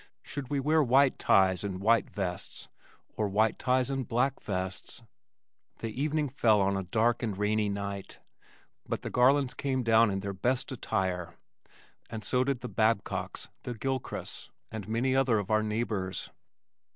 Should 0.23 0.49
we 0.49 0.59
wear 0.59 0.81
white 0.81 1.19
ties 1.19 1.63
and 1.63 1.79
white 1.79 2.09
vests, 2.09 2.69
or 3.17 3.27
white 3.27 3.59
ties 3.59 3.91
and 3.91 4.07
black 4.07 4.41
vests? 4.41 5.03
The 5.77 5.91
evening 5.91 6.27
fell 6.27 6.59
on 6.59 6.75
a 6.75 6.81
dark 6.81 7.21
and 7.21 7.37
rainy 7.37 7.69
night, 7.69 8.17
but 8.87 9.03
the 9.03 9.11
Garlands 9.11 9.53
came 9.53 9.83
down 9.83 10.09
in 10.09 10.21
their 10.21 10.33
best 10.33 10.71
attire 10.71 11.35
and 12.09 12.23
so 12.23 12.43
did 12.43 12.61
the 12.61 12.67
Babcocks, 12.67 13.47
the 13.61 13.75
Gilchrists 13.75 14.49
and 14.71 14.87
many 14.87 15.15
other 15.15 15.37
of 15.37 15.51
our 15.51 15.61
neighbors. 15.61 16.31